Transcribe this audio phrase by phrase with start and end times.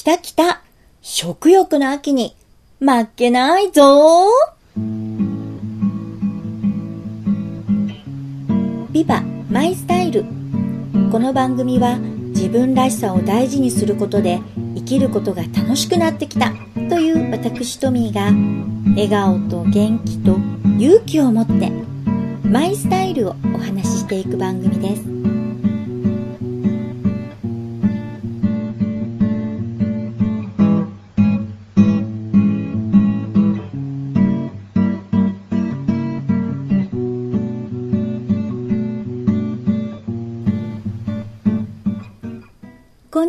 [0.00, 0.62] きたきた。
[1.02, 2.34] 食欲の秋に。
[2.78, 4.30] 負けないぞ。
[8.90, 10.24] ビバマイスタイル。
[11.12, 14.40] この番組は自分らしさを大事にすることで
[14.74, 16.54] 生きることが楽しくなってきた。
[16.88, 18.32] という私トミーが
[18.94, 20.38] 笑顔と元気と
[20.78, 21.70] 勇気を持って
[22.48, 25.39] マイスタイルをお話ししていく番組です。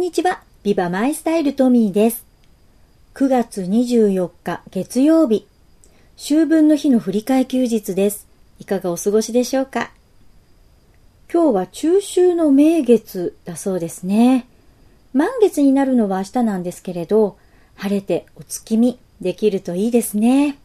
[0.02, 2.26] んにちはビバマイスタイルトミーです
[3.14, 5.46] 9月24日月曜日
[6.18, 9.92] 秋分の日の振り替え休日ですいかがお過ごしでしょうか？
[11.32, 14.48] 今日は中秋の名月だそうですね。
[15.14, 17.38] 満月になるのは明日なんですけれど、
[17.76, 20.58] 晴れてお月見できるといいですね。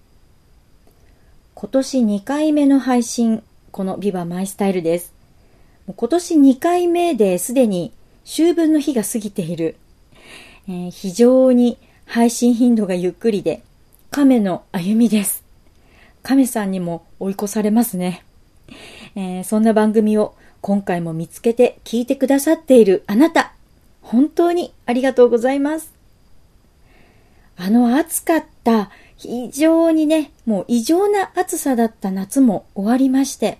[1.54, 5.12] 今年2回目の配信、このビバマイスタイルです。
[5.94, 7.92] 今年2回目ですでに
[8.28, 9.76] 秋分の日が過ぎている。
[10.68, 13.62] えー、非常に配信頻度がゆっくりで、
[14.10, 15.44] 亀の歩みです。
[16.24, 18.24] 亀さんにも追い越されますね。
[19.14, 23.52] えー、そんな番組を今回も見つけて聞いてくださっているあなた、
[24.02, 25.94] 本当にありがとうございます。
[27.56, 33.58] あの暑かった、非常にね、もう異常な暑さだった夏も終わりまして、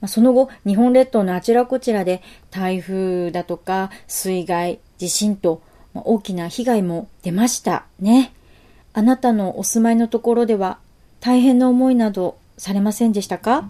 [0.00, 5.62] まあその後、日本列島のあちらこちらで台風だとか水害、地震と
[5.94, 8.32] 大きな被害も出ましたね。
[8.92, 10.78] あなたのお住まいのところでは
[11.20, 13.68] 大変な思いなどされませんでしたか？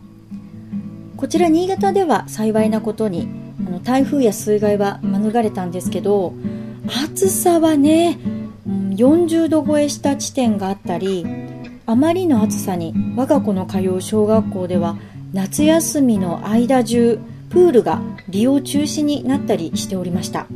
[1.17, 3.29] こちら新潟では幸いなことに
[3.67, 6.35] あの台風や水害は免れたんですけど
[7.05, 8.19] 暑さはね
[8.67, 11.27] 40度超えした地点があったり
[11.87, 14.97] あまりの暑さに我が子の通う小学校では
[15.37, 17.21] 夏休みの間中
[17.51, 20.47] プールが利用中止になったりしておりました、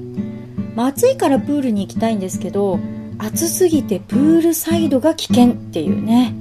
[0.75, 2.81] まあ、暑いからプールに行きたいんですけど
[3.19, 6.35] 暑すぎてプールサイドが危険っていうね。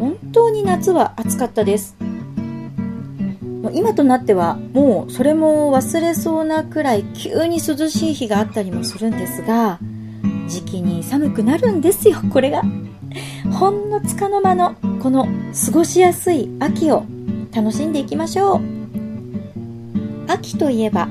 [0.00, 1.94] 本当に夏は暑かったです。
[3.74, 9.78] 今となってはもうそれも忘れそうなくらい急に涼しい日があったりもするんですが
[10.48, 12.62] 時期に寒くなるんですよこれが。
[13.52, 15.26] ほんのつかの間のこの
[15.66, 17.04] 過ごしやすい秋を
[17.56, 18.60] 楽しんでいきましょう。
[20.28, 21.08] 秋といえば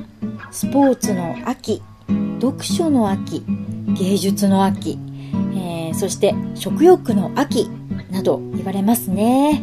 [0.51, 1.81] スポーツの秋
[2.39, 3.43] 読書の秋
[3.97, 4.99] 芸術の秋、
[5.55, 7.67] えー、そして食欲の秋
[8.11, 9.59] など言われますね。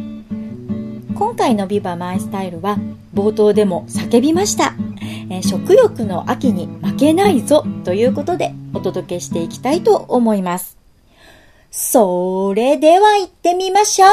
[1.15, 2.77] 今回のビバマイスタイルは
[3.15, 4.73] 冒頭でも叫びました、
[5.29, 10.77] え、食欲の秋に負けないぞということでお届けしていきたいと思います。
[11.71, 14.05] それでは行ってみましょ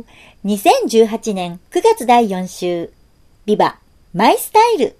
[0.00, 0.04] う。
[0.42, 2.90] 2018年9月第4週
[3.44, 3.76] ビバ
[4.14, 4.96] マイスタイル。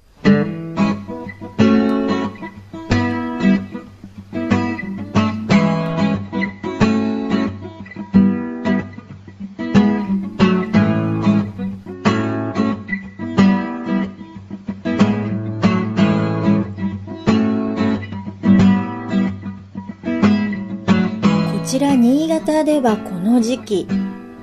[21.53, 23.89] こちら新潟ではこの時期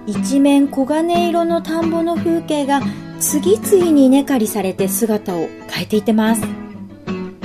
[0.07, 2.81] 一面黄金色の田んぼの風景が
[3.19, 6.41] 次々に稲刈りされて姿を変えていってます。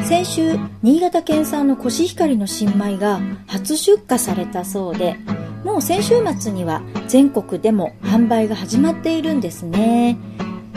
[0.05, 5.17] 先週新潟県産のコシヒカリの新米が初出荷されたそうで
[5.65, 10.19] もう先週末には全国でも販売が始まっているんですね。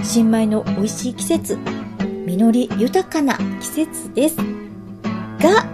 [0.04, 1.58] 新米の美味しい季節
[2.26, 4.38] 実り豊かな季節です。
[5.40, 5.68] が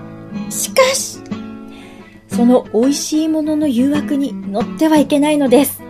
[0.49, 1.19] しかし
[2.27, 5.80] その美味しいものの誘惑に乗ってはいけないのです。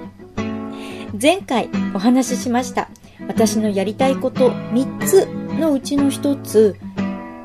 [1.21, 2.89] 前回お話ししました。
[3.27, 5.27] 私のやりたいこと3つ
[5.59, 6.75] のうちの1つ、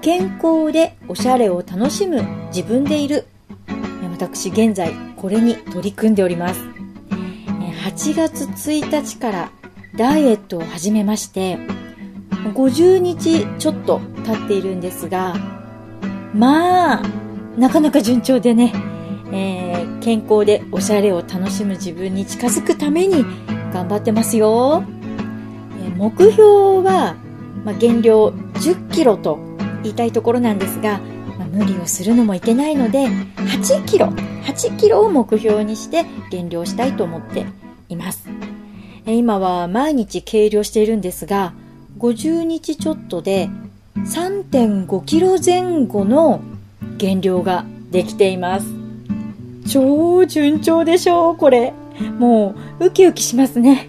[0.01, 3.27] 健康でおしゃれを楽しむ自分でいる。
[4.11, 6.61] 私現在これに取り組んでおります。
[7.85, 9.51] 8月1日から
[9.95, 11.59] ダイエットを始めまして、
[12.55, 15.35] 50日ちょっと経っているんですが、
[16.33, 17.03] まあ、
[17.59, 18.73] なかなか順調でね、
[19.33, 23.25] えー、健康でおしゃれを楽しむ自分に近づくために
[23.73, 24.83] 頑張ってますよ。
[25.97, 27.17] 目標は、
[27.65, 29.39] まあ、減量10キロと
[29.83, 31.01] 言いたいところなんですが、
[31.39, 34.07] まあ、無理をするのもいけないので、8キロ、
[34.45, 37.47] 8キロを目標にして減量したいと思って
[37.89, 38.29] います。
[39.07, 41.55] え、今は毎日計量しているんですが、
[41.99, 43.49] 50日ちょっとで
[43.97, 46.43] 3.5キロ前後の
[46.99, 48.67] 減量ができています。
[49.69, 51.73] 超順調でしょう、これ。
[52.19, 53.89] もう、ウキウキしますね。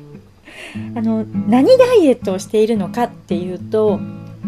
[0.96, 4.00] あの、何ダイエットをしているのかっていうと、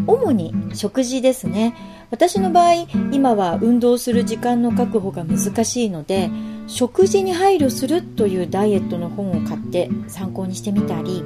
[0.06, 1.74] 主に食事ですね。
[2.10, 6.30] 私の場合、今は運動する時間の確保が難しいので、
[6.66, 11.22] 食事に配慮するというダイエットの本を買って参考にしてみたり、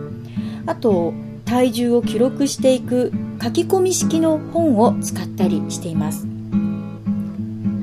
[0.67, 1.15] あと、
[1.45, 6.27] 体重を記録していく書き込み式の本を使ったりしています。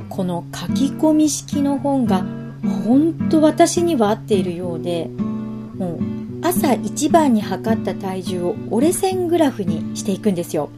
[0.09, 2.25] この書き込み式の本が
[2.63, 5.09] 本当私には合っているようで、
[5.77, 5.99] もう
[6.43, 10.69] 朝一番に測った体重を折れ線グラフにしていくんですよ。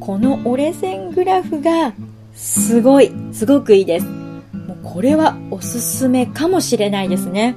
[0.00, 1.92] この折れ線グラフが
[2.34, 4.06] すごい、すごくいいです。
[4.06, 7.56] もうこれはおすすめかもしれないですね。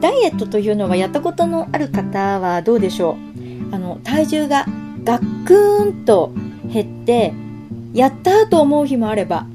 [0.00, 3.16] ダイエットというのはやったことのある方はどうでしょ
[3.70, 3.74] う？
[3.74, 4.66] あの、体重が
[5.04, 6.32] ガックーンと
[6.72, 7.32] 減って、
[7.94, 9.46] やったと思う日もあれば、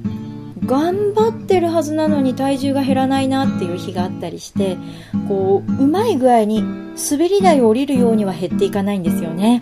[0.66, 4.78] 頑張ってるはずなのに体重が減らないなっていう日があったりして
[5.28, 6.63] こううまい具合に
[7.12, 9.62] 滑り台を降りるようには減っていかないんですよね。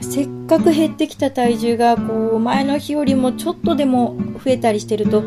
[0.00, 5.22] せっかく減ってきた体重がこう前の日よりもちょっとでも増えたりしてると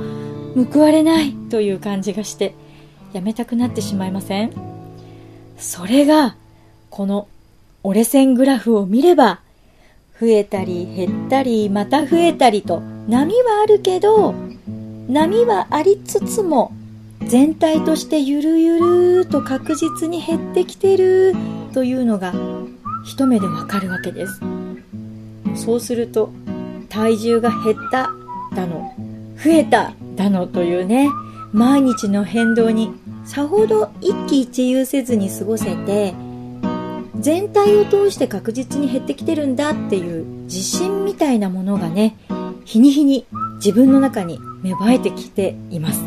[0.73, 2.55] 報われないという感じがして
[3.13, 4.51] やめたくなってしまいません？
[5.57, 6.35] それが
[6.89, 7.27] この
[7.83, 9.41] 折れ線グラフを見れば
[10.19, 14.33] 増えたり減ったりまた増えたりと波はあるけど
[15.09, 16.71] 波はありつつも
[17.27, 21.33] 全体としてゆるゆると確実に減ってきてる
[21.73, 22.31] というのが
[23.03, 24.39] 一目でわかるわけです。
[25.55, 26.31] そうすると
[26.89, 28.11] 体重が減った
[28.55, 28.93] だの
[29.43, 31.09] 増えただのというね
[31.53, 32.91] 毎日の変動に
[33.25, 36.13] さほど一喜一憂せずに過ごせて
[37.19, 42.15] 全体を通して確実に減ってきてるんだっていう自信みたいなものがね
[42.63, 43.25] 日に日に
[43.55, 46.03] 自分の中に芽生えてきています。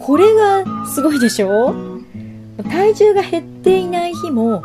[0.00, 1.74] これがすごいでしょ？
[2.70, 4.62] 体重が減っていない日も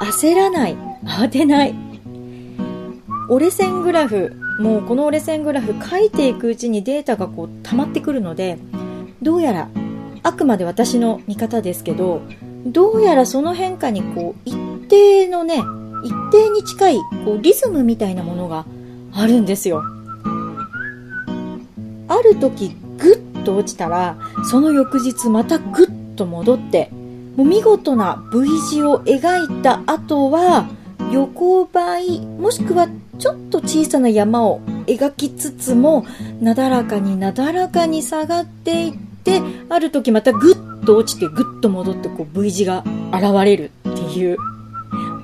[0.00, 1.74] 焦らない慌てない。
[3.28, 8.58] 折れ線グラフもうこの折れ線グラフ書いていくうちにデータがこう溜まってくるので
[9.22, 9.68] どうやら
[10.22, 12.20] あくまで私の見方ですけど
[12.66, 14.56] どうやらその変化にこう一
[14.88, 15.62] 定のね
[16.04, 18.66] 一定に近いこうリズムみたいなものが
[19.14, 19.82] あるんですよ。
[22.12, 24.18] ある時グッと落ちたら
[24.50, 26.90] その翌日またグッと戻って
[27.36, 30.68] もう見事な V 字を描いた後は
[31.10, 32.88] 横ばいもしくは
[33.18, 36.04] ちょっと小さな山を描きつつも
[36.40, 44.36] なだらかになだらかに下がっていってある時またグッと落ちてグッと戻ってこう V 字が現れるっていう。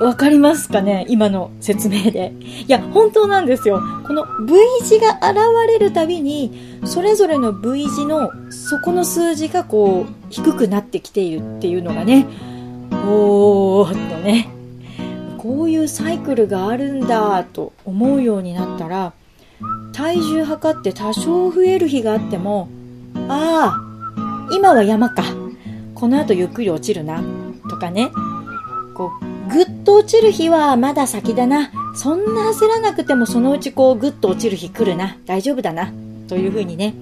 [0.00, 1.06] わかりますかね？
[1.08, 2.32] 今の説明で。
[2.40, 3.82] いや、本当なんですよ。
[4.06, 4.54] この V
[4.84, 5.36] 字が現
[5.66, 12.26] れるたびに、それぞれの V 字の底の数字がこう、低くなってきているっていうのがね、
[12.92, 14.48] おーっとね、
[15.36, 19.12] こういうサイクルがあるんだと思うようになったら、
[19.92, 22.68] 体重測って多少増える日があっても、
[23.28, 25.24] ああ、今は山か。
[25.94, 27.20] この後ゆっくり落ちるな。
[27.68, 28.12] とかね、
[28.94, 31.70] こう、ぐっと落ちる日はまだ先だな。
[31.94, 35.16] そんな焦らなくてもそのうちこうぐっと落ちる日来るな。
[35.26, 35.92] 大丈夫だな。
[36.28, 36.94] というふうにね、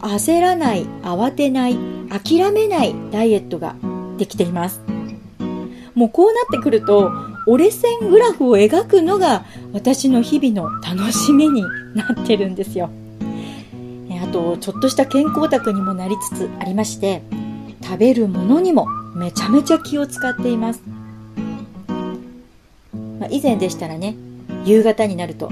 [0.00, 1.78] 焦らない、慌てない、
[2.10, 3.74] 諦めないダイエットが
[4.18, 4.80] できています。
[5.94, 7.10] もうこうなってくると、
[7.46, 11.64] 折れ線グラフを描くのが私の日々の楽しみに
[11.94, 12.90] なってるんですよ。
[14.22, 17.22] あと、ちょっとした健康オタクにもなりつつありまして、
[17.82, 20.91] 食べるものにもめちゃめちゃ気を使っています。
[23.22, 24.16] まあ、以前でしたらね、
[24.64, 25.48] 夕方になると、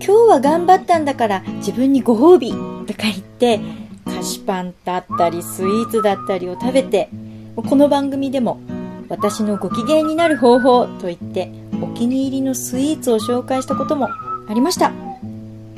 [0.00, 2.52] 日は頑張ったんだから自分にご褒美
[2.86, 3.60] とか言って、
[4.06, 7.10] 菓子パンだったりスイーツだったりを食べて、
[7.54, 8.62] この番組でも
[9.10, 11.52] 私のご機嫌になる方法と言って
[11.82, 14.06] お気に入りのスイーツを紹介したことも
[14.48, 14.90] ありました。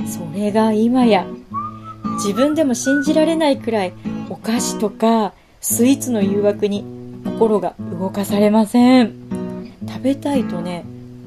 [0.07, 1.25] それが今や
[2.23, 3.93] 自分でも信じられないくらい
[4.29, 6.85] お菓子とかスイーツの誘惑に
[7.25, 9.25] 心が動かされません。
[9.85, 10.85] 食べたいとね、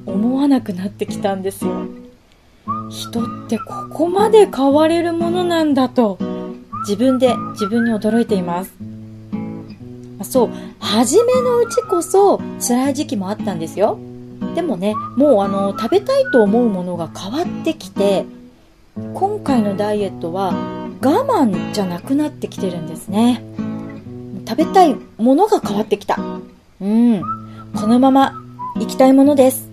[0.09, 1.87] 思わなくなってきたんですよ。
[2.91, 6.19] 人ってここまで変われるものなんだと
[6.81, 8.73] 自分で自分に驚いています。
[10.23, 10.51] そう、
[10.81, 13.99] 初めのうちこそ辛い時期もあったんですよ。
[14.55, 18.25] でもね、もうあの、食べたいと思うものが変わってきて、
[19.15, 20.53] 今回のダイエットは
[21.01, 23.43] 我慢じゃなくなってきてるんですね。
[24.49, 26.19] 食べたいものが変わってきた。
[26.81, 27.23] うん。
[27.75, 28.33] このまま
[28.77, 29.68] 行きたいものです。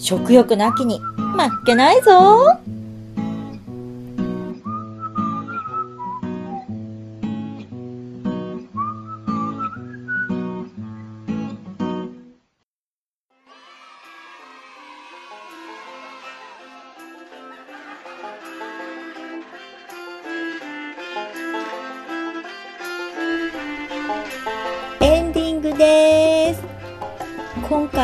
[0.00, 2.58] 食欲の秋に負けないぞ。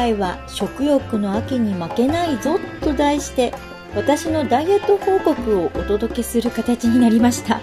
[0.07, 3.53] 回は食欲の秋に負けないぞと題して
[3.97, 7.61] 私のダイエット報告をお届けする形になりました。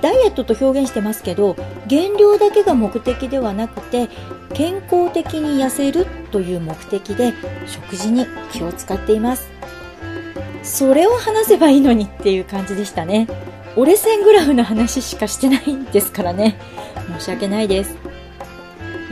[0.00, 1.54] ダイエットと表現してますけど
[1.86, 4.08] 減量だけが目的ではなくて
[4.54, 7.34] 健康的に痩せるという目的で
[7.66, 9.50] 食事に気を使っています。
[10.62, 13.28] それを話せばいいのにっていう感じでしたね。
[13.76, 16.56] 折れ線グラフの話しかしてないんですからね。
[17.18, 18.11] 申し訳ないです。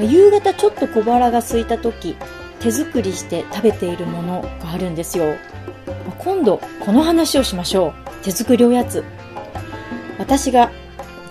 [0.02, 2.16] 夕方ちょっと小腹が空いた時
[2.60, 5.36] 手作りして食べているものがあるんですよ。
[6.18, 8.24] 今度この話をしましょう。
[8.24, 9.04] 手作りおやつ。
[10.18, 10.70] 私が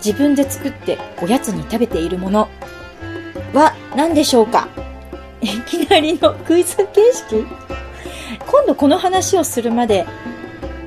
[0.04, 2.48] 自分で作っておやつに食べているもの。
[3.52, 4.68] は何でしょうか？
[5.40, 7.46] いきなりのクイズ形式？
[8.46, 10.06] 今度この話をするまで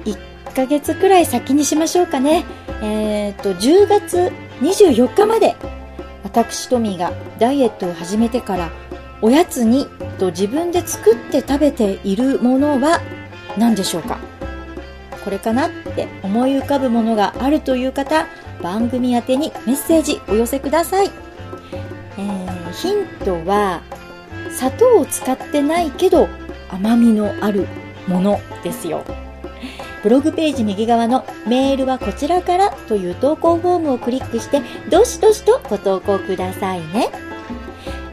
[0.05, 2.45] 1ヶ月くらい先にしましょうかね。
[2.81, 5.55] えっ、ー、と、10月24日まで
[6.33, 8.71] 私トミーがダイエットを始めてから
[9.21, 9.85] おやつに
[10.17, 13.01] と自分で作って食べているものは
[13.55, 14.17] 何でしょうか？
[15.23, 18.25] これかなって思い浮かぶものがあるという方
[18.63, 21.11] 番組宛にメッセージお寄せください、
[22.17, 23.83] えー、ヒントは
[24.49, 26.27] 砂糖を使ってないけど
[26.69, 27.67] 甘みのある
[28.07, 29.05] ものですよ。
[30.03, 37.09] ブログページ右側のメールはこちらからという投稿フォームをクリックして、どしどしとご投稿くださいね。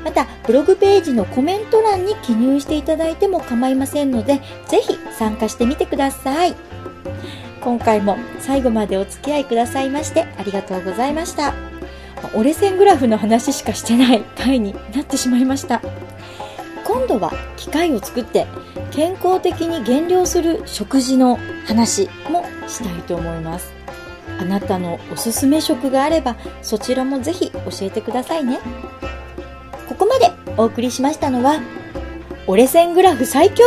[0.04, 6.54] また、ブログページのコメント欄に記入していただいても構いませんので、ぜひ参加してみてください。
[7.60, 11.54] 今回も最後までお付き合いくださいましてありがとうございました。
[12.34, 15.82] 折れ線グラフの話しかしてない回になってしまいました。
[16.90, 18.48] 今度は機械を作って
[18.90, 23.72] 健康的に減量する食事の話もしたいと思います。
[24.40, 28.58] あなたのおすすめ食があればそちらもぜひ教えてくださいね。
[29.88, 31.60] ここまでお送りしましたのは
[32.48, 33.64] 折れ線グラフ最強。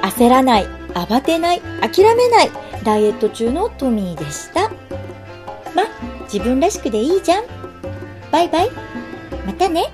[0.00, 2.50] 焦らない慌てない諦めない
[2.84, 4.70] ダイエット中のトミーでした。
[5.74, 5.84] ま
[6.32, 7.44] 自分らしくでいいじゃん。
[8.32, 8.70] バイバイ。
[9.44, 9.92] またね。